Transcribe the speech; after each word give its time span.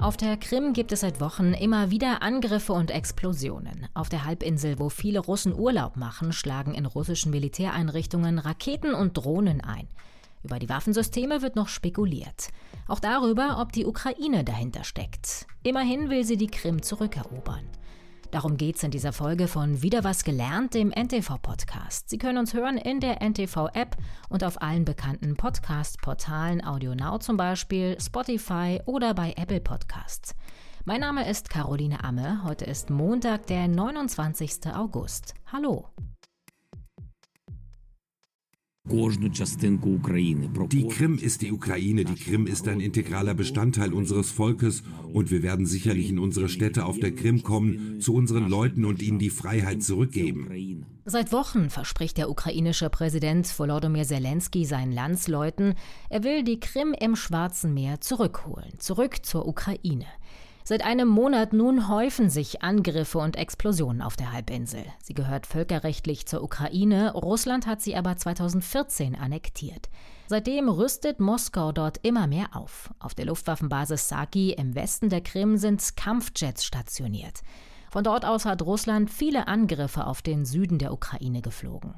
Auf 0.00 0.16
der 0.16 0.36
Krim 0.36 0.74
gibt 0.74 0.92
es 0.92 1.00
seit 1.00 1.20
Wochen 1.20 1.54
immer 1.54 1.90
wieder 1.90 2.22
Angriffe 2.22 2.72
und 2.72 2.92
Explosionen. 2.92 3.88
Auf 3.94 4.08
der 4.08 4.24
Halbinsel, 4.24 4.78
wo 4.78 4.90
viele 4.90 5.18
Russen 5.18 5.52
Urlaub 5.52 5.96
machen, 5.96 6.32
schlagen 6.32 6.72
in 6.72 6.86
russischen 6.86 7.32
Militäreinrichtungen 7.32 8.38
Raketen 8.38 8.94
und 8.94 9.16
Drohnen 9.16 9.60
ein. 9.60 9.88
Über 10.44 10.60
die 10.60 10.68
Waffensysteme 10.68 11.42
wird 11.42 11.56
noch 11.56 11.66
spekuliert. 11.66 12.50
Auch 12.86 13.00
darüber, 13.00 13.58
ob 13.60 13.72
die 13.72 13.86
Ukraine 13.86 14.44
dahinter 14.44 14.84
steckt. 14.84 15.48
Immerhin 15.64 16.10
will 16.10 16.24
sie 16.24 16.36
die 16.36 16.46
Krim 16.46 16.80
zurückerobern. 16.80 17.64
Darum 18.30 18.58
geht's 18.58 18.82
in 18.82 18.90
dieser 18.90 19.12
Folge 19.12 19.48
von 19.48 19.80
Wieder 19.82 20.04
was 20.04 20.22
gelernt, 20.22 20.74
dem 20.74 20.90
NTV-Podcast. 20.90 22.10
Sie 22.10 22.18
können 22.18 22.38
uns 22.38 22.52
hören 22.52 22.76
in 22.76 23.00
der 23.00 23.22
NTV-App 23.22 23.96
und 24.28 24.44
auf 24.44 24.60
allen 24.60 24.84
bekannten 24.84 25.34
Podcast-Portalen 25.36 26.62
AudioNow 26.62 27.18
zum 27.20 27.38
Beispiel, 27.38 27.96
Spotify 28.00 28.80
oder 28.84 29.14
bei 29.14 29.32
Apple 29.36 29.60
Podcasts. 29.60 30.34
Mein 30.84 31.00
Name 31.00 31.28
ist 31.28 31.48
Caroline 31.48 32.04
Amme. 32.04 32.42
Heute 32.44 32.66
ist 32.66 32.90
Montag, 32.90 33.46
der 33.46 33.66
29. 33.66 34.74
August. 34.74 35.34
Hallo. 35.50 35.88
Die 38.90 40.88
Krim 40.88 41.18
ist 41.18 41.42
die 41.42 41.52
Ukraine, 41.52 42.04
die 42.04 42.14
Krim 42.14 42.46
ist 42.46 42.68
ein 42.68 42.80
integraler 42.80 43.34
Bestandteil 43.34 43.92
unseres 43.92 44.30
Volkes 44.30 44.82
und 45.12 45.30
wir 45.30 45.42
werden 45.42 45.66
sicherlich 45.66 46.08
in 46.08 46.18
unsere 46.18 46.48
Städte 46.48 46.86
auf 46.86 46.98
der 46.98 47.14
Krim 47.14 47.42
kommen, 47.42 48.00
zu 48.00 48.14
unseren 48.14 48.48
Leuten 48.48 48.84
und 48.84 49.02
ihnen 49.02 49.18
die 49.18 49.30
Freiheit 49.30 49.82
zurückgeben. 49.82 50.86
Seit 51.04 51.32
Wochen 51.32 51.70
verspricht 51.70 52.16
der 52.16 52.30
ukrainische 52.30 52.88
Präsident 52.90 53.46
Volodymyr 53.58 54.04
Zelensky 54.04 54.64
seinen 54.64 54.92
Landsleuten, 54.92 55.74
er 56.08 56.24
will 56.24 56.42
die 56.42 56.60
Krim 56.60 56.94
im 56.98 57.16
Schwarzen 57.16 57.74
Meer 57.74 58.00
zurückholen, 58.00 58.78
zurück 58.78 59.24
zur 59.24 59.46
Ukraine. 59.46 60.06
Seit 60.68 60.84
einem 60.84 61.08
Monat 61.08 61.54
nun 61.54 61.88
häufen 61.88 62.28
sich 62.28 62.60
Angriffe 62.60 63.16
und 63.20 63.36
Explosionen 63.36 64.02
auf 64.02 64.16
der 64.16 64.34
Halbinsel. 64.34 64.84
Sie 65.02 65.14
gehört 65.14 65.46
völkerrechtlich 65.46 66.26
zur 66.26 66.42
Ukraine, 66.42 67.14
Russland 67.14 67.66
hat 67.66 67.80
sie 67.80 67.96
aber 67.96 68.18
2014 68.18 69.14
annektiert. 69.14 69.88
Seitdem 70.26 70.68
rüstet 70.68 71.20
Moskau 71.20 71.72
dort 71.72 72.04
immer 72.04 72.26
mehr 72.26 72.54
auf. 72.54 72.90
Auf 72.98 73.14
der 73.14 73.24
Luftwaffenbasis 73.24 74.10
Saki 74.10 74.50
im 74.50 74.74
Westen 74.74 75.08
der 75.08 75.22
Krim 75.22 75.56
sind 75.56 75.96
Kampfjets 75.96 76.66
stationiert. 76.66 77.40
Von 77.90 78.04
dort 78.04 78.26
aus 78.26 78.44
hat 78.44 78.60
Russland 78.60 79.10
viele 79.10 79.48
Angriffe 79.48 80.06
auf 80.06 80.20
den 80.20 80.44
Süden 80.44 80.78
der 80.78 80.92
Ukraine 80.92 81.40
geflogen. 81.40 81.94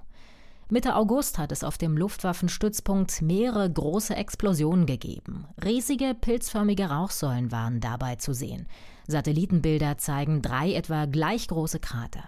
Mitte 0.73 0.95
August 0.95 1.37
hat 1.39 1.51
es 1.51 1.65
auf 1.65 1.79
dem 1.79 1.97
Luftwaffenstützpunkt 1.97 3.23
mehrere 3.23 3.69
große 3.69 4.15
Explosionen 4.15 4.87
gegeben. 4.87 5.47
Riesige 5.65 6.15
pilzförmige 6.15 6.91
Rauchsäulen 6.91 7.51
waren 7.51 7.81
dabei 7.81 8.15
zu 8.15 8.33
sehen. 8.33 8.69
Satellitenbilder 9.09 9.99
zeigen 9.99 10.43
drei 10.43 10.73
etwa 10.75 11.07
gleich 11.07 11.49
große 11.49 11.81
Krater. 11.81 12.23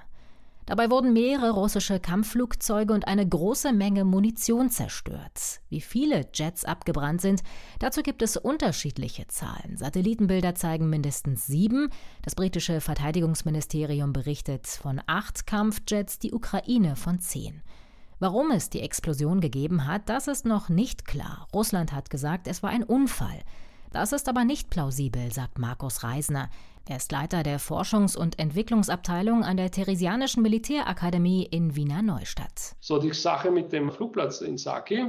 Dabei 0.66 0.90
wurden 0.90 1.12
mehrere 1.12 1.50
russische 1.50 2.00
Kampfflugzeuge 2.00 2.92
und 2.92 3.06
eine 3.06 3.28
große 3.28 3.72
Menge 3.72 4.04
Munition 4.04 4.70
zerstört. 4.70 5.60
Wie 5.68 5.80
viele 5.80 6.26
Jets 6.34 6.64
abgebrannt 6.64 7.20
sind, 7.20 7.44
dazu 7.78 8.02
gibt 8.02 8.22
es 8.22 8.36
unterschiedliche 8.36 9.28
Zahlen. 9.28 9.76
Satellitenbilder 9.76 10.56
zeigen 10.56 10.90
mindestens 10.90 11.46
sieben. 11.46 11.90
Das 12.22 12.34
britische 12.34 12.80
Verteidigungsministerium 12.80 14.12
berichtet 14.12 14.66
von 14.66 15.00
acht 15.06 15.46
Kampfjets, 15.46 16.18
die 16.18 16.32
Ukraine 16.32 16.96
von 16.96 17.20
zehn. 17.20 17.62
Warum 18.22 18.52
es 18.52 18.70
die 18.70 18.82
Explosion 18.82 19.40
gegeben 19.40 19.88
hat, 19.88 20.08
das 20.08 20.28
ist 20.28 20.46
noch 20.46 20.68
nicht 20.68 21.08
klar. 21.08 21.48
Russland 21.52 21.92
hat 21.92 22.08
gesagt, 22.08 22.46
es 22.46 22.62
war 22.62 22.70
ein 22.70 22.84
Unfall. 22.84 23.40
Das 23.90 24.12
ist 24.12 24.28
aber 24.28 24.44
nicht 24.44 24.70
plausibel, 24.70 25.32
sagt 25.32 25.58
Markus 25.58 26.04
Reisner. 26.04 26.48
Er 26.88 26.98
ist 26.98 27.10
Leiter 27.10 27.42
der 27.42 27.58
Forschungs- 27.58 28.16
und 28.16 28.38
Entwicklungsabteilung 28.38 29.42
an 29.42 29.56
der 29.56 29.72
Theresianischen 29.72 30.40
Militärakademie 30.40 31.48
in 31.50 31.74
Wiener 31.74 32.00
Neustadt. 32.00 32.76
So, 32.78 33.00
die 33.00 33.12
Sache 33.12 33.50
mit 33.50 33.72
dem 33.72 33.90
Flugplatz 33.90 34.40
in 34.40 34.56
Saki 34.56 35.04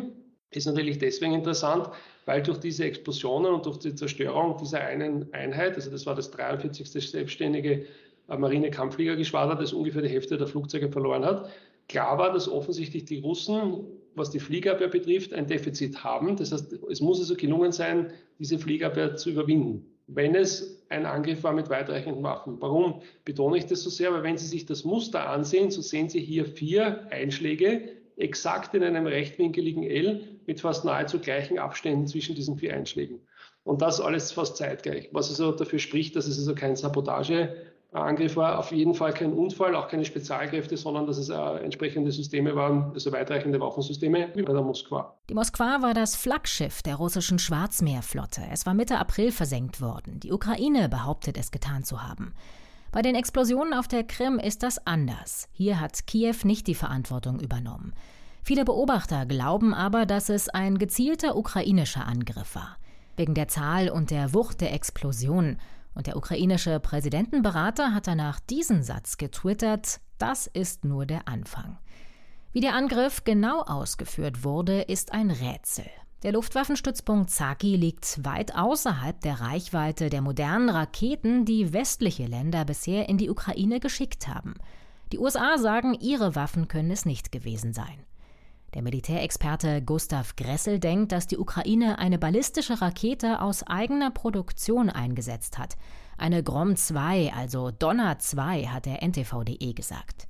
ist 0.50 0.66
natürlich 0.66 0.98
deswegen 0.98 1.36
interessant, 1.36 1.92
weil 2.26 2.42
durch 2.42 2.58
diese 2.58 2.86
Explosionen 2.86 3.54
und 3.54 3.68
durch 3.68 3.78
die 3.78 3.94
Zerstörung 3.94 4.58
dieser 4.58 4.82
einen 4.82 5.32
Einheit, 5.36 5.76
also 5.76 5.92
das 5.92 6.08
war 6.08 6.16
das 6.16 6.32
43. 6.32 6.90
selbstständige 7.12 7.86
Marine-Kampffliegergeschwader, 8.28 9.54
das 9.54 9.72
ungefähr 9.72 10.02
die 10.02 10.10
Hälfte 10.10 10.36
der 10.36 10.48
Flugzeuge 10.48 10.90
verloren 10.90 11.24
hat, 11.24 11.52
Klar 11.90 12.18
war, 12.18 12.34
dass 12.34 12.48
offensichtlich 12.48 13.06
die 13.06 13.20
Russen, 13.20 13.86
was 14.16 14.30
die 14.30 14.40
Fliegerabwehr 14.40 14.88
betrifft, 14.88 15.34
ein 15.34 15.48
Defizit 15.48 16.04
haben. 16.04 16.36
Das 16.36 16.52
heißt, 16.52 16.74
es 16.90 17.02
muss 17.02 17.20
also 17.20 17.36
gelungen 17.36 17.72
sein, 17.72 18.12
diese 18.40 18.60
Fliegerabwehr 18.60 19.16
zu 19.16 19.32
überwinden, 19.32 19.86
wenn 20.08 20.36
es 20.36 20.84
ein 20.90 21.06
Angriff 21.06 21.44
war 21.44 21.54
mit 21.54 21.70
weitreichenden 21.70 22.24
Waffen. 22.24 22.58
Warum 22.60 23.02
betone 23.26 23.58
ich 23.58 23.66
das 23.66 23.82
so 23.82 23.90
sehr? 23.90 24.14
Weil 24.14 24.24
wenn 24.24 24.38
Sie 24.38 24.48
sich 24.48 24.66
das 24.66 24.84
Muster 24.84 25.30
ansehen, 25.30 25.72
so 25.72 25.82
sehen 25.82 26.10
Sie 26.10 26.20
hier 26.20 26.46
vier 26.46 27.08
Einschläge, 27.10 27.90
exakt 28.16 28.76
in 28.76 28.84
einem 28.84 29.08
rechtwinkeligen 29.08 29.84
L 29.84 30.28
mit 30.46 30.62
fast 30.62 30.86
nahezu 30.86 31.20
gleichen 31.20 31.58
Abständen 31.58 32.06
zwischen 32.08 32.36
diesen 32.36 32.58
vier 32.58 32.74
Einschlägen. 32.74 33.22
Und 33.64 33.82
das 33.82 34.02
alles 34.02 34.32
fast 34.32 34.58
zeitgleich, 34.58 35.10
was 35.14 35.30
also 35.30 35.52
dafür 35.54 35.80
spricht, 35.80 36.16
dass 36.16 36.28
es 36.28 36.38
also 36.38 36.54
kein 36.54 36.76
Sabotage 36.76 37.56
Angriff 37.94 38.36
war 38.36 38.60
auf 38.60 38.72
jeden 38.72 38.94
Fall 38.96 39.14
kein 39.14 39.34
Unfall, 39.34 39.76
auch 39.76 39.88
keine 39.88 40.04
Spezialkräfte, 40.04 40.78
sondern 40.78 41.06
dass 41.06 41.18
es 41.18 41.30
äh, 41.30 41.36
entsprechende 41.36 42.12
Systeme 42.12 42.56
waren, 42.56 42.92
also 42.94 43.12
weitreichende 43.12 43.60
Waffensysteme 43.60 44.30
wie 44.34 44.42
bei 44.42 44.54
der 44.54 44.62
Moskwa. 44.62 45.16
Die 45.30 45.34
Moskwa 45.34 45.82
war 45.82 45.94
das 45.94 46.16
Flaggschiff 46.16 46.82
der 46.82 46.96
russischen 46.96 47.40
Schwarzmeerflotte. 47.40 48.42
Es 48.52 48.66
war 48.66 48.74
Mitte 48.74 48.98
April 48.98 49.32
versenkt 49.32 49.82
worden. 49.82 50.20
Die 50.20 50.32
Ukraine 50.32 50.90
behauptet 50.90 51.38
es 51.38 51.52
getan 51.52 51.84
zu 51.84 52.02
haben. 52.02 52.34
Bei 52.92 53.02
den 53.02 53.16
Explosionen 53.16 53.74
auf 53.74 53.88
der 53.88 54.04
Krim 54.04 54.40
ist 54.40 54.64
das 54.64 54.86
anders. 54.86 55.48
Hier 55.52 55.80
hat 55.80 56.06
Kiew 56.06 56.36
nicht 56.44 56.68
die 56.68 56.76
Verantwortung 56.76 57.40
übernommen. 57.40 57.94
Viele 58.44 58.66
Beobachter 58.66 59.26
glauben 59.26 59.74
aber, 59.74 60.06
dass 60.06 60.30
es 60.30 60.50
ein 60.50 60.78
gezielter 60.78 61.36
ukrainischer 61.36 62.06
Angriff 62.06 62.56
war. 62.56 62.78
Wegen 63.16 63.36
der 63.36 63.48
Zahl 63.48 63.90
und 63.90 64.12
der 64.12 64.34
Wucht 64.34 64.62
der 64.62 64.74
Explosionen 64.74 65.60
und 65.96 66.08
der 66.08 66.18
ukrainische 66.18 66.80
Präsidentenberater 66.80 67.94
hat 67.94 68.08
danach 68.08 68.40
diesen 68.40 68.84
Satz 68.84 69.18
getwittert, 69.18 70.00
das 70.18 70.48
ist 70.48 70.86
nur 70.86 71.06
der 71.06 71.28
Anfang. 71.28 71.78
Wie 72.52 72.62
der 72.62 72.76
Angriff 72.76 73.24
genau 73.24 73.62
ausgeführt 73.62 74.44
wurde, 74.44 74.82
ist 74.82 75.12
ein 75.12 75.32
Rätsel. 75.32 75.86
Der 76.24 76.32
Luftwaffenstützpunkt 76.32 77.30
Zaki 77.30 77.76
liegt 77.76 78.24
weit 78.24 78.56
außerhalb 78.56 79.20
der 79.20 79.42
Reichweite 79.42 80.10
der 80.10 80.22
modernen 80.22 80.70
Raketen, 80.70 81.44
die 81.44 81.74
westliche 81.74 82.28
Länder 82.28 82.64
bisher 82.64 83.10
in 83.10 83.18
die 83.18 83.30
Ukraine 83.30 83.80
geschickt 83.82 84.28
haben. 84.28 84.54
Die 85.12 85.20
USA 85.20 85.58
sagen, 85.58 85.96
ihre 86.00 86.36
Waffen 86.36 86.68
können 86.68 86.92
es 86.92 87.06
nicht 87.06 87.32
gewesen 87.32 87.74
sein. 87.74 88.06
Der 88.74 88.82
Militärexperte 88.82 89.84
Gustav 89.84 90.36
Gressel 90.36 90.80
denkt, 90.80 91.12
dass 91.12 91.28
die 91.28 91.38
Ukraine 91.38 92.00
eine 92.00 92.18
ballistische 92.18 92.82
Rakete 92.82 93.40
aus 93.42 93.62
eigener 93.62 94.10
Produktion 94.10 94.90
eingesetzt 94.90 95.60
hat. 95.60 95.76
Eine 96.18 96.42
Grom 96.42 96.76
2, 96.76 97.34
also 97.34 97.70
Donner 97.70 98.18
2, 98.18 98.66
hat 98.68 98.88
der 98.88 99.04
NTV.de 99.04 99.74
gesagt. 99.74 100.28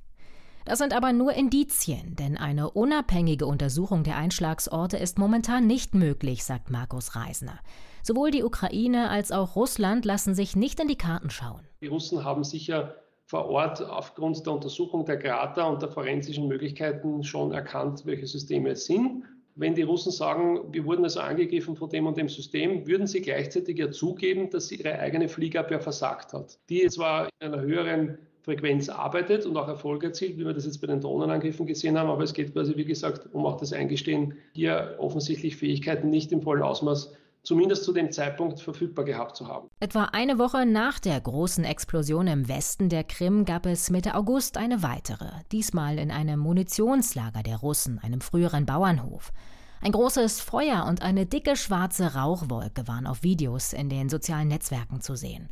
Das 0.66 0.78
sind 0.78 0.94
aber 0.94 1.12
nur 1.12 1.32
Indizien, 1.32 2.16
denn 2.16 2.36
eine 2.38 2.70
unabhängige 2.70 3.46
Untersuchung 3.46 4.02
der 4.02 4.16
Einschlagsorte 4.16 4.96
ist 4.96 5.18
momentan 5.18 5.66
nicht 5.66 5.94
möglich, 5.94 6.44
sagt 6.44 6.70
Markus 6.70 7.16
Reisner. 7.16 7.60
Sowohl 8.02 8.30
die 8.30 8.44
Ukraine 8.44 9.08
als 9.08 9.32
auch 9.32 9.56
Russland 9.56 10.04
lassen 10.04 10.34
sich 10.34 10.56
nicht 10.56 10.80
in 10.80 10.88
die 10.88 10.96
Karten 10.96 11.30
schauen. 11.30 11.66
Die 11.80 11.86
Russen 11.86 12.24
haben 12.24 12.44
sicher 12.44 12.94
vor 13.26 13.46
Ort 13.46 13.82
aufgrund 13.82 14.44
der 14.44 14.52
Untersuchung 14.52 15.04
der 15.04 15.18
Krater 15.18 15.68
und 15.68 15.80
der 15.80 15.88
forensischen 15.88 16.48
Möglichkeiten 16.48 17.22
schon 17.24 17.52
erkannt, 17.52 18.04
welche 18.04 18.26
Systeme 18.26 18.70
es 18.70 18.86
sind. 18.86 19.24
Wenn 19.56 19.74
die 19.74 19.82
Russen 19.82 20.10
sagen, 20.10 20.60
wir 20.72 20.84
wurden 20.84 21.04
also 21.04 21.20
angegriffen 21.20 21.76
von 21.76 21.88
dem 21.88 22.06
und 22.06 22.16
dem 22.16 22.28
System, 22.28 22.86
würden 22.86 23.06
sie 23.06 23.22
gleichzeitig 23.22 23.78
ja 23.78 23.90
zugeben, 23.90 24.50
dass 24.50 24.68
sie 24.68 24.76
ihre 24.76 24.98
eigene 24.98 25.28
Fliegabwehr 25.28 25.80
versagt 25.80 26.32
hat, 26.32 26.58
die 26.68 26.86
zwar 26.88 27.28
in 27.38 27.52
einer 27.52 27.62
höheren 27.62 28.18
Frequenz 28.42 28.88
arbeitet 28.90 29.46
und 29.46 29.56
auch 29.56 29.68
Erfolg 29.68 30.04
erzielt, 30.04 30.36
wie 30.38 30.44
wir 30.44 30.52
das 30.52 30.66
jetzt 30.66 30.80
bei 30.80 30.88
den 30.88 31.00
Drohnenangriffen 31.00 31.66
gesehen 31.66 31.96
haben, 31.96 32.10
aber 32.10 32.24
es 32.24 32.34
geht 32.34 32.52
quasi, 32.52 32.76
wie 32.76 32.84
gesagt, 32.84 33.28
um 33.32 33.46
auch 33.46 33.56
das 33.56 33.72
Eingestehen, 33.72 34.36
hier 34.52 34.96
offensichtlich 34.98 35.56
Fähigkeiten 35.56 36.10
nicht 36.10 36.30
im 36.30 36.42
vollen 36.42 36.62
Ausmaß 36.62 37.16
zumindest 37.44 37.84
zu 37.84 37.92
dem 37.92 38.10
Zeitpunkt 38.10 38.60
verfügbar 38.60 39.04
gehabt 39.04 39.36
zu 39.36 39.46
haben. 39.46 39.68
Etwa 39.78 40.04
eine 40.12 40.38
Woche 40.38 40.66
nach 40.66 40.98
der 40.98 41.20
großen 41.20 41.64
Explosion 41.64 42.26
im 42.26 42.48
Westen 42.48 42.88
der 42.88 43.04
Krim 43.04 43.44
gab 43.44 43.66
es 43.66 43.90
Mitte 43.90 44.14
August 44.14 44.56
eine 44.56 44.82
weitere, 44.82 45.30
diesmal 45.52 45.98
in 45.98 46.10
einem 46.10 46.40
Munitionslager 46.40 47.42
der 47.42 47.58
Russen, 47.58 47.98
einem 48.00 48.20
früheren 48.20 48.66
Bauernhof. 48.66 49.32
Ein 49.80 49.92
großes 49.92 50.40
Feuer 50.40 50.86
und 50.88 51.02
eine 51.02 51.26
dicke 51.26 51.56
schwarze 51.56 52.14
Rauchwolke 52.14 52.88
waren 52.88 53.06
auf 53.06 53.22
Videos 53.22 53.74
in 53.74 53.90
den 53.90 54.08
sozialen 54.08 54.48
Netzwerken 54.48 55.02
zu 55.02 55.14
sehen. 55.14 55.50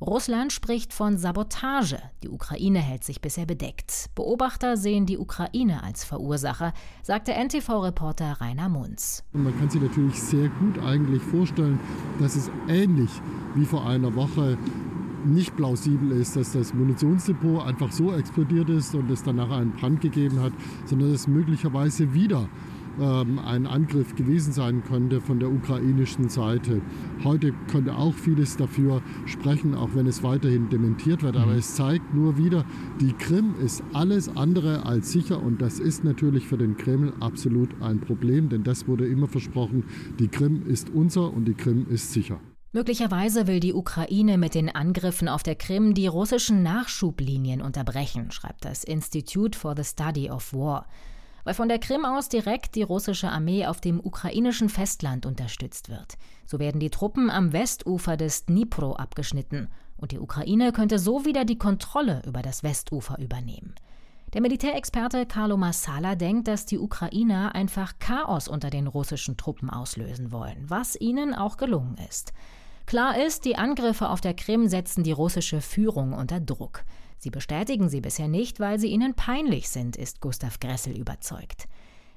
Russland 0.00 0.52
spricht 0.52 0.92
von 0.92 1.16
Sabotage. 1.16 1.98
Die 2.22 2.28
Ukraine 2.28 2.80
hält 2.80 3.02
sich 3.02 3.22
bisher 3.22 3.46
bedeckt. 3.46 4.10
Beobachter 4.14 4.76
sehen 4.76 5.06
die 5.06 5.16
Ukraine 5.16 5.82
als 5.82 6.04
Verursacher, 6.04 6.74
sagte 7.02 7.32
NTV-Reporter 7.32 8.36
Rainer 8.40 8.68
Munz. 8.68 9.24
Man 9.32 9.58
kann 9.58 9.70
sich 9.70 9.80
natürlich 9.80 10.20
sehr 10.22 10.48
gut 10.48 10.78
eigentlich 10.80 11.22
vorstellen, 11.22 11.80
dass 12.20 12.36
es 12.36 12.50
ähnlich 12.68 13.10
wie 13.54 13.64
vor 13.64 13.86
einer 13.86 14.14
Woche 14.14 14.58
nicht 15.24 15.56
plausibel 15.56 16.12
ist, 16.12 16.36
dass 16.36 16.52
das 16.52 16.74
Munitionsdepot 16.74 17.66
einfach 17.66 17.90
so 17.90 18.12
explodiert 18.12 18.68
ist 18.68 18.94
und 18.94 19.10
es 19.10 19.22
danach 19.22 19.50
einen 19.50 19.72
Brand 19.72 20.02
gegeben 20.02 20.40
hat, 20.42 20.52
sondern 20.84 21.10
dass 21.10 21.22
es 21.22 21.26
möglicherweise 21.26 22.12
wieder 22.12 22.48
ein 22.98 23.66
Angriff 23.66 24.14
gewesen 24.14 24.52
sein 24.52 24.82
könnte 24.82 25.20
von 25.20 25.38
der 25.38 25.50
ukrainischen 25.50 26.28
Seite. 26.28 26.80
Heute 27.24 27.52
könnte 27.70 27.94
auch 27.94 28.14
vieles 28.14 28.56
dafür 28.56 29.02
sprechen, 29.26 29.74
auch 29.74 29.90
wenn 29.94 30.06
es 30.06 30.22
weiterhin 30.22 30.68
dementiert 30.70 31.22
wird. 31.22 31.36
Aber 31.36 31.52
mhm. 31.52 31.58
es 31.58 31.74
zeigt 31.74 32.14
nur 32.14 32.38
wieder, 32.38 32.64
die 33.00 33.12
Krim 33.12 33.54
ist 33.62 33.82
alles 33.92 34.34
andere 34.34 34.86
als 34.86 35.12
sicher 35.12 35.42
und 35.42 35.60
das 35.60 35.78
ist 35.78 36.04
natürlich 36.04 36.46
für 36.46 36.56
den 36.56 36.76
Kreml 36.76 37.12
absolut 37.20 37.70
ein 37.82 38.00
Problem, 38.00 38.48
denn 38.48 38.64
das 38.64 38.88
wurde 38.88 39.06
immer 39.06 39.26
versprochen, 39.26 39.84
die 40.18 40.28
Krim 40.28 40.62
ist 40.66 40.90
unser 40.90 41.32
und 41.32 41.46
die 41.46 41.54
Krim 41.54 41.86
ist 41.90 42.12
sicher. 42.12 42.40
Möglicherweise 42.72 43.46
will 43.46 43.60
die 43.60 43.72
Ukraine 43.72 44.36
mit 44.36 44.54
den 44.54 44.68
Angriffen 44.68 45.28
auf 45.28 45.42
der 45.42 45.54
Krim 45.54 45.94
die 45.94 46.06
russischen 46.06 46.62
Nachschublinien 46.62 47.62
unterbrechen, 47.62 48.30
schreibt 48.30 48.64
das 48.64 48.84
Institute 48.84 49.58
for 49.58 49.74
the 49.76 49.84
Study 49.84 50.30
of 50.30 50.52
War 50.52 50.86
weil 51.46 51.54
von 51.54 51.68
der 51.68 51.78
Krim 51.78 52.04
aus 52.04 52.28
direkt 52.28 52.74
die 52.74 52.82
russische 52.82 53.30
Armee 53.30 53.66
auf 53.66 53.80
dem 53.80 54.00
ukrainischen 54.00 54.68
Festland 54.68 55.26
unterstützt 55.26 55.88
wird. 55.88 56.18
So 56.44 56.58
werden 56.58 56.80
die 56.80 56.90
Truppen 56.90 57.30
am 57.30 57.52
Westufer 57.52 58.16
des 58.16 58.46
Dnipro 58.46 58.96
abgeschnitten 58.96 59.68
und 59.96 60.10
die 60.10 60.18
Ukraine 60.18 60.72
könnte 60.72 60.98
so 60.98 61.24
wieder 61.24 61.44
die 61.44 61.56
Kontrolle 61.56 62.20
über 62.26 62.42
das 62.42 62.64
Westufer 62.64 63.20
übernehmen. 63.20 63.76
Der 64.34 64.40
Militärexperte 64.40 65.24
Carlo 65.24 65.56
Massala 65.56 66.16
denkt, 66.16 66.48
dass 66.48 66.66
die 66.66 66.80
Ukrainer 66.80 67.54
einfach 67.54 67.92
Chaos 68.00 68.48
unter 68.48 68.68
den 68.68 68.88
russischen 68.88 69.36
Truppen 69.36 69.70
auslösen 69.70 70.32
wollen, 70.32 70.64
was 70.66 71.00
ihnen 71.00 71.32
auch 71.32 71.58
gelungen 71.58 71.96
ist. 72.10 72.32
Klar 72.86 73.24
ist, 73.24 73.44
die 73.44 73.54
Angriffe 73.54 74.08
auf 74.08 74.20
der 74.20 74.34
Krim 74.34 74.66
setzen 74.66 75.04
die 75.04 75.12
russische 75.12 75.60
Führung 75.60 76.12
unter 76.12 76.40
Druck. 76.40 76.82
Sie 77.18 77.30
bestätigen 77.30 77.88
sie 77.88 78.00
bisher 78.00 78.28
nicht, 78.28 78.60
weil 78.60 78.78
sie 78.78 78.88
ihnen 78.88 79.14
peinlich 79.14 79.68
sind, 79.68 79.96
ist 79.96 80.20
Gustav 80.20 80.60
Gressel 80.60 80.96
überzeugt. 80.98 81.66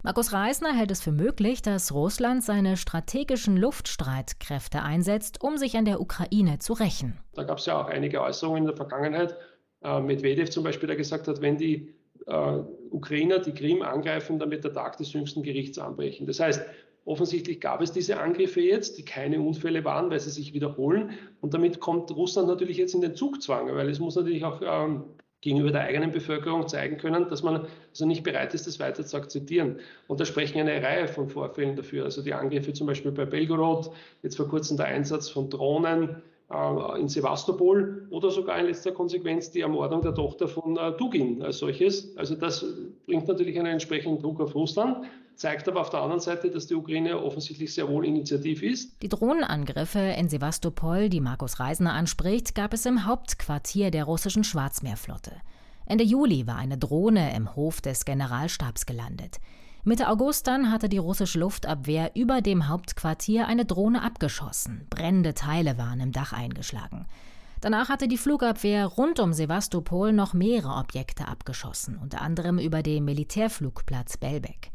Markus 0.01 0.31
Reisner 0.31 0.73
hält 0.73 0.91
es 0.91 1.01
für 1.01 1.11
möglich, 1.11 1.61
dass 1.61 1.93
Russland 1.93 2.41
seine 2.41 2.77
strategischen 2.77 3.57
Luftstreitkräfte 3.57 4.81
einsetzt, 4.81 5.43
um 5.43 5.57
sich 5.57 5.75
an 5.75 5.83
der 5.83 5.99
Ukraine 5.99 6.59
zu 6.59 6.71
rächen. 6.71 7.19
Da 7.33 7.43
gab 7.43 7.57
es 7.57 7.65
ja 7.65 7.81
auch 7.81 7.87
einige 7.87 8.21
Äußerungen 8.21 8.63
in 8.63 8.67
der 8.67 8.77
Vergangenheit. 8.77 9.35
Äh, 9.81 9.99
Medvedev 9.99 10.49
zum 10.51 10.63
Beispiel, 10.63 10.87
der 10.87 10.95
gesagt 10.95 11.27
hat, 11.27 11.41
wenn 11.41 11.57
die 11.57 11.93
äh, 12.27 12.59
Ukrainer 12.91 13.39
die 13.39 13.53
Krim 13.53 13.81
angreifen, 13.81 14.39
dann 14.39 14.51
wird 14.51 14.63
der 14.63 14.73
Tag 14.73 14.95
des 14.97 15.11
jüngsten 15.11 15.43
Gerichts 15.43 15.77
anbrechen. 15.77 16.25
Das 16.25 16.39
heißt, 16.39 16.65
Offensichtlich 17.09 17.59
gab 17.59 17.81
es 17.81 17.91
diese 17.91 18.19
Angriffe 18.19 18.61
jetzt, 18.61 18.99
die 18.99 19.03
keine 19.03 19.41
Unfälle 19.41 19.83
waren, 19.83 20.11
weil 20.11 20.19
sie 20.19 20.29
sich 20.29 20.53
wiederholen. 20.53 21.09
Und 21.41 21.55
damit 21.55 21.79
kommt 21.79 22.15
Russland 22.15 22.47
natürlich 22.47 22.77
jetzt 22.77 22.93
in 22.93 23.01
den 23.01 23.15
Zugzwang, 23.15 23.73
weil 23.73 23.89
es 23.89 23.97
muss 23.99 24.15
natürlich 24.15 24.45
auch 24.45 24.61
ähm, 24.63 25.05
gegenüber 25.41 25.71
der 25.71 25.81
eigenen 25.81 26.11
Bevölkerung 26.11 26.67
zeigen 26.67 26.97
können, 26.97 27.27
dass 27.27 27.41
man 27.41 27.65
also 27.89 28.05
nicht 28.05 28.21
bereit 28.21 28.53
ist, 28.53 28.67
das 28.67 28.79
weiter 28.79 29.03
zu 29.03 29.17
akzeptieren. 29.17 29.79
Und 30.07 30.19
da 30.19 30.25
sprechen 30.25 30.59
eine 30.59 30.83
Reihe 30.83 31.07
von 31.07 31.29
Vorfällen 31.29 31.75
dafür. 31.75 32.05
Also 32.05 32.21
die 32.21 32.35
Angriffe 32.35 32.73
zum 32.73 32.85
Beispiel 32.85 33.11
bei 33.11 33.25
Belgorod, 33.25 33.89
jetzt 34.21 34.37
vor 34.37 34.47
kurzem 34.47 34.77
der 34.77 34.85
Einsatz 34.85 35.29
von 35.29 35.49
Drohnen 35.49 36.21
in 36.99 37.07
Sevastopol 37.07 38.07
oder 38.09 38.31
sogar 38.31 38.57
in 38.59 38.65
letzter 38.65 38.91
Konsequenz 38.91 39.51
die 39.51 39.61
Ermordung 39.61 40.01
der 40.01 40.15
Tochter 40.15 40.47
von 40.47 40.77
äh, 40.77 40.91
Dugin 40.97 41.43
als 41.43 41.59
solches. 41.59 42.17
Also 42.17 42.35
das 42.35 42.65
bringt 43.05 43.27
natürlich 43.27 43.57
einen 43.59 43.73
entsprechenden 43.73 44.19
Druck 44.19 44.39
auf 44.39 44.55
Russland 44.55 45.05
zeigt 45.39 45.69
aber 45.69 45.79
auf 45.81 45.89
der 45.89 46.01
anderen 46.01 46.19
Seite, 46.19 46.51
dass 46.51 46.67
die 46.67 46.75
Ukraine 46.75 47.23
offensichtlich 47.23 47.73
sehr 47.73 47.87
wohl 47.87 48.05
initiativ 48.05 48.61
ist. 48.61 49.01
Die 49.01 49.07
Drohnenangriffe 49.07 49.99
in 49.99 50.27
Sevastopol, 50.27 51.07
die 51.07 51.21
Markus 51.21 51.61
Reisner 51.61 51.93
anspricht, 51.93 52.55
gab 52.55 52.73
es 52.73 52.85
im 52.85 53.05
Hauptquartier 53.05 53.89
der 53.89 54.03
russischen 54.03 54.43
Schwarzmeerflotte. 54.43 55.31
Ende 55.85 56.03
Juli 56.03 56.45
war 56.45 56.57
eine 56.57 56.77
Drohne 56.77 57.33
im 57.35 57.55
Hof 57.55 57.79
des 57.79 58.03
Generalstabs 58.03 58.85
gelandet. 58.85 59.39
Mitte 59.83 60.09
August 60.09 60.47
dann 60.47 60.71
hatte 60.71 60.89
die 60.89 60.97
russische 60.97 61.39
Luftabwehr 61.39 62.11
über 62.15 62.41
dem 62.41 62.67
Hauptquartier 62.67 63.47
eine 63.47 63.65
Drohne 63.65 64.01
abgeschossen. 64.01 64.85
Brennende 64.89 65.33
Teile 65.33 65.77
waren 65.77 66.01
im 66.01 66.11
Dach 66.11 66.33
eingeschlagen. 66.33 67.05
Danach 67.61 67.89
hatte 67.89 68.07
die 68.07 68.17
Flugabwehr 68.17 68.85
rund 68.85 69.19
um 69.19 69.33
Sevastopol 69.33 70.11
noch 70.11 70.33
mehrere 70.33 70.75
Objekte 70.75 71.27
abgeschossen, 71.27 71.97
unter 71.97 72.21
anderem 72.21 72.59
über 72.59 72.83
dem 72.83 73.05
Militärflugplatz 73.05 74.17
Belbek. 74.17 74.71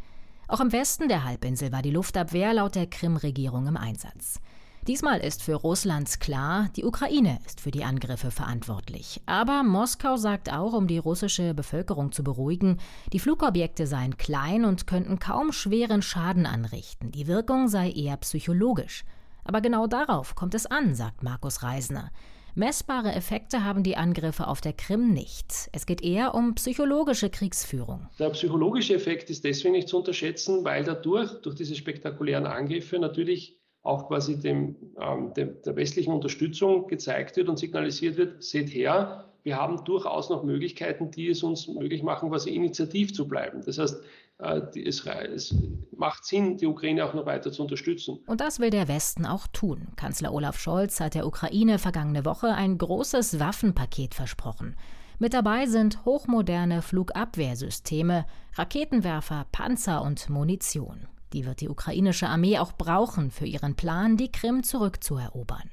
Auch 0.48 0.60
im 0.60 0.72
Westen 0.72 1.08
der 1.08 1.24
Halbinsel 1.24 1.72
war 1.72 1.82
die 1.82 1.90
Luftabwehr 1.90 2.52
laut 2.52 2.74
der 2.74 2.86
Krim-Regierung 2.86 3.66
im 3.66 3.76
Einsatz. 3.76 4.40
Diesmal 4.86 5.20
ist 5.20 5.42
für 5.42 5.54
Russland 5.54 6.20
klar, 6.20 6.68
die 6.76 6.84
Ukraine 6.84 7.38
ist 7.46 7.62
für 7.62 7.70
die 7.70 7.84
Angriffe 7.84 8.30
verantwortlich. 8.30 9.22
Aber 9.24 9.62
Moskau 9.62 10.18
sagt 10.18 10.52
auch, 10.52 10.74
um 10.74 10.86
die 10.86 10.98
russische 10.98 11.54
Bevölkerung 11.54 12.12
zu 12.12 12.22
beruhigen, 12.22 12.78
die 13.10 13.18
Flugobjekte 13.18 13.86
seien 13.86 14.18
klein 14.18 14.66
und 14.66 14.86
könnten 14.86 15.18
kaum 15.18 15.52
schweren 15.52 16.02
Schaden 16.02 16.44
anrichten. 16.44 17.12
Die 17.12 17.26
Wirkung 17.26 17.68
sei 17.68 17.92
eher 17.92 18.18
psychologisch. 18.18 19.06
Aber 19.44 19.62
genau 19.62 19.86
darauf 19.86 20.34
kommt 20.34 20.54
es 20.54 20.66
an, 20.66 20.94
sagt 20.94 21.22
Markus 21.22 21.62
Reisner. 21.62 22.10
Messbare 22.54 23.12
Effekte 23.12 23.64
haben 23.64 23.84
die 23.84 23.96
Angriffe 23.96 24.46
auf 24.46 24.60
der 24.60 24.74
Krim 24.74 25.14
nicht. 25.14 25.70
Es 25.72 25.86
geht 25.86 26.02
eher 26.02 26.34
um 26.34 26.56
psychologische 26.56 27.30
Kriegsführung. 27.30 28.10
Der 28.18 28.28
psychologische 28.30 28.94
Effekt 28.94 29.30
ist 29.30 29.44
deswegen 29.44 29.72
nicht 29.72 29.88
zu 29.88 29.96
unterschätzen, 29.96 30.62
weil 30.62 30.84
dadurch, 30.84 31.32
durch 31.40 31.56
diese 31.56 31.74
spektakulären 31.74 32.46
Angriffe, 32.46 32.98
natürlich 32.98 33.63
auch 33.84 34.08
quasi 34.08 34.40
dem, 34.40 34.76
ähm, 34.98 35.32
dem, 35.34 35.62
der 35.64 35.76
westlichen 35.76 36.12
Unterstützung 36.12 36.88
gezeigt 36.88 37.36
wird 37.36 37.48
und 37.48 37.58
signalisiert 37.58 38.16
wird, 38.16 38.42
seht 38.42 38.74
her, 38.74 39.26
wir 39.44 39.56
haben 39.56 39.84
durchaus 39.84 40.30
noch 40.30 40.42
Möglichkeiten, 40.42 41.10
die 41.10 41.28
es 41.28 41.42
uns 41.42 41.68
möglich 41.68 42.02
machen, 42.02 42.30
quasi 42.30 42.50
initiativ 42.50 43.12
zu 43.12 43.28
bleiben. 43.28 43.60
Das 43.64 43.78
heißt, 43.78 44.02
äh, 44.38 44.62
es, 44.80 45.04
es, 45.06 45.54
macht 45.94 46.24
Sinn, 46.24 46.56
die 46.56 46.66
Ukraine 46.66 47.04
auch 47.04 47.12
noch 47.12 47.26
weiter 47.26 47.52
zu 47.52 47.62
unterstützen. 47.62 48.18
Und 48.26 48.40
das 48.40 48.58
will 48.58 48.70
der 48.70 48.88
Westen 48.88 49.26
auch 49.26 49.46
tun. 49.48 49.88
Kanzler 49.96 50.32
Olaf 50.32 50.58
Scholz 50.58 50.98
hat 50.98 51.14
der 51.14 51.26
Ukraine 51.26 51.78
vergangene 51.78 52.24
Woche 52.24 52.48
ein 52.54 52.78
großes 52.78 53.38
Waffenpaket 53.38 54.14
versprochen. 54.14 54.76
Mit 55.18 55.34
dabei 55.34 55.66
sind 55.66 56.06
hochmoderne 56.06 56.80
Flugabwehrsysteme, 56.80 58.24
Raketenwerfer, 58.54 59.46
Panzer 59.52 60.02
und 60.02 60.30
Munition. 60.30 61.06
Die 61.34 61.44
wird 61.44 61.60
die 61.60 61.68
ukrainische 61.68 62.28
Armee 62.28 62.58
auch 62.58 62.72
brauchen 62.72 63.32
für 63.32 63.44
ihren 63.44 63.74
Plan, 63.74 64.16
die 64.16 64.30
Krim 64.30 64.62
zurückzuerobern. 64.62 65.68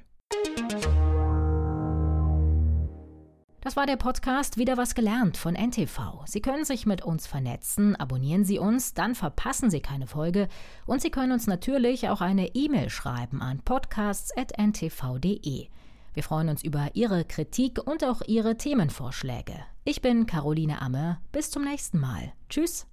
Das 3.62 3.75
war 3.75 3.86
der 3.86 3.98
Podcast 3.98 4.58
Wieder 4.58 4.77
was 4.77 4.96
gelernt 4.96 5.38
von 5.38 5.53
NTV. 5.53 6.25
Sie 6.25 6.41
können 6.41 6.65
sich 6.65 6.88
mit 6.88 7.03
uns 7.03 7.27
vernetzen, 7.27 7.96
abonnieren 7.96 8.44
Sie 8.44 8.58
uns, 8.58 8.96
dann 8.96 9.13
verpassen 9.13 9.70
Sie 9.70 9.82
keine 9.82 10.08
Folge 10.08 10.48
und 10.88 11.00
Sie 11.00 11.12
können 11.12 11.32
uns 11.32 11.46
natürlich 11.46 12.10
auch 12.10 12.22
eine 12.22 12.56
E-Mail 12.56 12.89
schreiben 12.89 13.44
an 13.44 13.60
podcasts.ntv.de. 13.60 15.68
Wir 16.13 16.24
freuen 16.24 16.50
uns 16.50 16.63
über 16.63 16.89
Ihre 16.96 17.24
Kritik 17.24 17.80
und 17.86 18.03
auch 18.03 18.24
Ihre 18.25 18.58
Themenvorschläge. 18.58 19.53
Ich 19.84 20.01
bin 20.01 20.25
Caroline 20.25 20.82
Amme. 20.82 21.20
Bis 21.32 21.51
zum 21.51 21.63
nächsten 21.63 22.00
Mal. 22.00 22.34
Tschüss. 22.50 22.88